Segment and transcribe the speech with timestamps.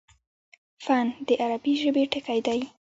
[0.85, 2.61] فن: د عربي ژبي ټکی دﺉ.